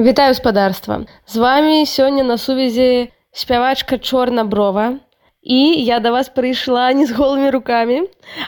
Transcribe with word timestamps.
Вітаю 0.00 0.34
спадарства. 0.34 1.06
З 1.26 1.36
вами 1.36 1.84
сёння 1.86 2.22
на 2.22 2.38
сувязі 2.38 3.08
спявачка 3.32 3.98
чорна-брова. 3.98 4.94
І 5.42 5.84
я 5.84 6.00
да 6.00 6.10
вас 6.10 6.28
прыйшла 6.36 6.92
не 6.92 7.06
з 7.06 7.12
голымі 7.12 7.50
рукамі, 7.50 8.02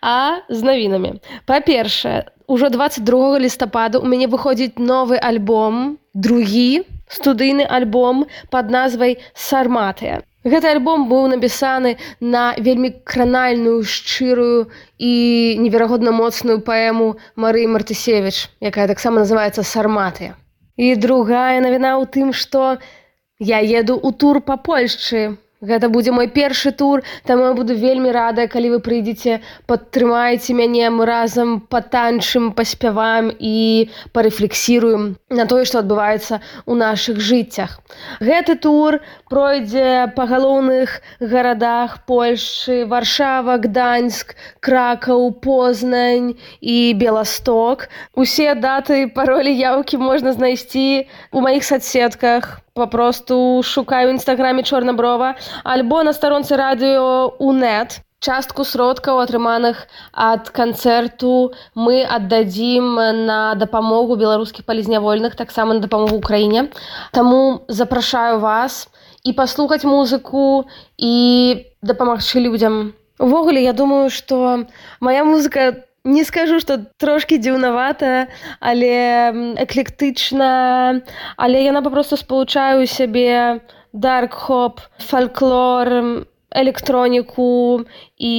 а 0.00 0.38
з 0.48 0.62
навінамі. 0.62 1.12
Па-першае, 1.46 2.30
ужо 2.46 2.68
22 2.68 3.38
лістапада 3.38 3.98
у 3.98 4.06
мяне 4.06 4.26
выходзіць 4.26 4.78
новы 4.78 5.18
альбом, 5.18 5.98
другі 6.14 6.86
студыйны 7.10 7.66
альбом 7.66 8.26
пад 8.50 8.70
назвай 8.70 9.18
Сарматыя. 9.34 10.22
Гэты 10.44 10.70
альбом 10.70 11.10
быў 11.10 11.26
напісаны 11.26 11.96
на 12.20 12.54
вельмі 12.54 12.94
кранальную, 13.02 13.82
шчырую 13.82 14.70
і 14.98 15.12
неверагодна 15.58 16.14
моцную 16.14 16.62
паэму 16.62 17.18
Марыі 17.34 17.66
Мартысевіч, 17.66 18.46
якая 18.62 18.86
таксама 18.86 19.26
называецца 19.26 19.66
Сарматыя. 19.66 20.38
І 20.76 20.94
другая 20.96 21.60
навіна 21.60 22.00
ў 22.00 22.04
тым, 22.08 22.32
што 22.32 22.78
я 23.38 23.60
еду 23.60 23.98
ў 23.98 24.10
тур 24.16 24.40
па 24.40 24.56
Польшчы. 24.56 25.36
Гэта 25.62 25.86
будзе 25.94 26.10
мой 26.10 26.26
першы 26.26 26.72
тур, 26.74 27.04
таму 27.22 27.44
я 27.46 27.52
буду 27.54 27.74
вельмі 27.78 28.10
радая, 28.10 28.48
калі 28.50 28.70
вы 28.74 28.78
прыйдзеце, 28.82 29.38
падтрымаеце 29.70 30.56
мяне, 30.58 30.88
мы 30.90 31.06
разам 31.06 31.60
патанчым, 31.60 32.50
паспяваем 32.50 33.30
і 33.38 33.86
парэфлексіруем 34.10 35.04
на 35.30 35.46
тое, 35.46 35.62
што 35.62 35.78
адбываецца 35.86 36.42
ў 36.66 36.74
нашых 36.74 37.22
жыццях. 37.22 37.78
Гэты 38.18 38.58
тур 38.58 38.98
пройдзе 39.30 40.10
па 40.16 40.26
галоўных 40.26 40.98
гарадах 41.22 42.02
Польшчы, 42.10 42.82
варшава, 42.90 43.62
Гданьск, 43.62 44.34
кракаў, 44.58 45.30
познань 45.30 46.34
і 46.58 46.90
беласток. 46.98 47.86
Усе 48.18 48.58
даты 48.58 49.06
паролі 49.06 49.54
яўкі 49.54 50.02
можна 50.02 50.34
знайсці 50.34 51.06
у 51.30 51.38
маіх 51.38 51.62
соцсетках 51.62 52.61
папросту 52.74 53.62
шукаю 53.64 54.14
нстаграме 54.14 54.62
чорна-брова 54.62 55.36
альбо 55.64 56.02
на 56.02 56.12
старонцы 56.12 56.56
радыё 56.56 57.36
унет 57.38 58.00
частку 58.22 58.64
сродкаў 58.64 59.20
атрыманых 59.20 59.84
ад 60.14 60.48
канцэрту 60.48 61.52
мы 61.74 62.00
аддадзім 62.04 62.96
на 63.28 63.54
дапамогу 63.60 64.16
беларускіх 64.16 64.64
палізнявольных 64.64 65.36
таксама 65.36 65.74
на 65.74 65.80
дапамогу 65.80 66.20
краіне 66.20 66.70
Таму 67.12 67.62
запрашаю 67.68 68.40
вас 68.40 68.88
і 69.22 69.32
паслухаць 69.32 69.84
музыку 69.84 70.64
і 70.96 71.66
дапамагчы 71.82 72.40
людзям 72.40 72.94
увогуле 73.18 73.62
я 73.62 73.72
думаю 73.72 74.08
што 74.08 74.64
моя 75.00 75.24
музыка 75.24 75.72
там 75.72 75.91
не 76.04 76.24
скажу 76.24 76.60
что 76.60 76.78
трошки 76.98 77.38
дзіўнавата 77.38 78.28
але 78.60 79.54
эклектычна 79.62 81.02
але 81.36 81.62
яна 81.62 81.82
папросту 81.82 82.16
спалучаю 82.16 82.86
сябе 82.86 83.60
дарк-хоп 83.92 84.80
фальклор 84.98 86.26
электроніку 86.50 87.86
і 88.18 88.34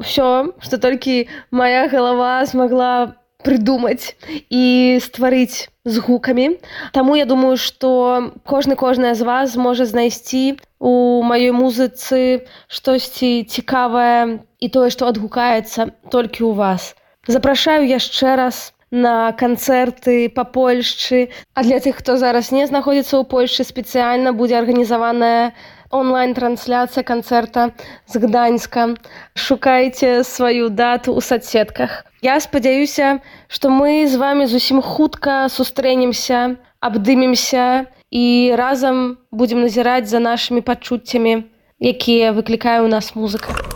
все 0.00 0.46
что 0.60 0.78
толькі 0.78 1.28
моя 1.50 1.88
галава 1.88 2.46
смогла 2.46 3.14
прыдумаць 3.44 4.16
і 4.48 4.98
стварыць 5.04 5.68
з 5.84 6.00
гукамі. 6.00 6.58
Таму 6.92 7.14
я 7.14 7.28
думаю 7.28 7.56
что 7.56 8.32
кожны 8.44 8.74
кожная 8.74 9.14
з 9.14 9.22
вас 9.22 9.52
зможа 9.52 9.84
знайсці 9.84 10.56
у 10.80 11.22
маёй 11.22 11.52
музыцы 11.52 12.48
штосьці 12.68 13.44
цікавае 13.44 14.40
і 14.60 14.66
тое 14.68 14.88
што 14.88 15.12
адгукаецца 15.12 15.92
толькі 16.08 16.48
ў 16.48 16.52
вас. 16.56 16.96
Запрашаю 17.28 17.84
яшчэ 17.84 18.36
раз 18.36 18.74
на 18.94 19.32
канцэрты 19.32 20.30
па 20.30 20.44
польшчы. 20.44 21.28
А 21.54 21.66
для 21.66 21.80
тых 21.82 21.98
хто 21.98 22.16
зараз 22.16 22.52
не 22.54 22.66
знаходзіцца 22.66 23.18
ў 23.18 23.24
польльшы 23.26 23.66
спецыяльна 23.66 24.32
будзе 24.32 24.56
арганізаваная 24.62 25.52
онлайн-трансляцыя 25.94 27.06
канцэрта 27.06 27.70
з 28.10 28.18
гданьска. 28.18 28.98
Шукайце 29.38 30.26
сваю 30.26 30.68
дату 30.68 31.14
ў 31.14 31.22
соцсетках. 31.22 32.02
Я 32.24 32.40
спадзяюся 32.40 33.20
што 33.48 33.70
мы 33.70 34.08
з 34.08 34.16
вами 34.16 34.46
зусім 34.50 34.80
хутка 34.82 35.46
сустрэнемся 35.52 36.56
абдымемся 36.80 37.86
і 38.10 38.24
разам 38.56 39.18
будзем 39.30 39.60
назіраць 39.66 40.08
за 40.08 40.24
нашымі 40.24 40.64
пачуццямі 40.64 41.36
якія 41.78 42.32
выклікае 42.32 42.80
ў 42.80 42.88
нас 42.88 43.12
музыка 43.12 43.73